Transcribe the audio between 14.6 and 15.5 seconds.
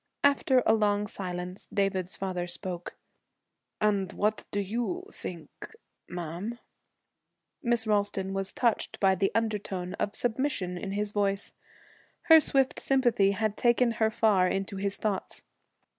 his thoughts.